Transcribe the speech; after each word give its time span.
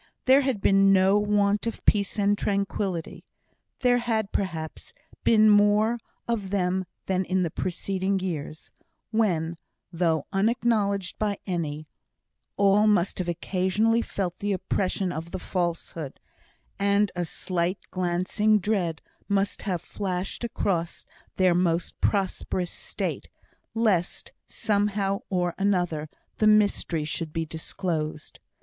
There 0.25 0.41
had 0.41 0.61
been 0.61 0.91
no 0.91 1.19
want 1.19 1.67
of 1.67 1.85
peace 1.85 2.17
and 2.17 2.35
tranquillity; 2.35 3.23
there 3.81 3.99
had, 3.99 4.31
perhaps, 4.31 4.95
been 5.23 5.47
more 5.47 5.99
of 6.27 6.49
them 6.49 6.85
than 7.05 7.23
in 7.23 7.43
the 7.43 7.51
preceding 7.51 8.19
years, 8.19 8.71
when, 9.11 9.57
though 9.93 10.25
unacknowledged 10.33 11.19
by 11.19 11.37
any, 11.45 11.85
all 12.57 12.87
must 12.87 13.19
have 13.19 13.27
occasionally 13.27 14.01
felt 14.01 14.39
the 14.39 14.53
oppression 14.53 15.11
of 15.11 15.29
the 15.29 15.37
falsehood 15.37 16.19
and 16.79 17.11
a 17.15 17.23
slight 17.23 17.77
glancing 17.91 18.57
dread 18.57 19.03
must 19.29 19.61
have 19.69 19.83
flashed 19.83 20.43
across 20.43 21.05
their 21.35 21.53
most 21.53 22.01
prosperous 22.01 22.71
state, 22.71 23.29
lest, 23.75 24.31
somehow 24.47 25.19
or 25.29 25.53
another, 25.59 26.09
the 26.37 26.47
mystery 26.47 27.03
should 27.03 27.31
be 27.31 27.45
disclosed. 27.45 28.39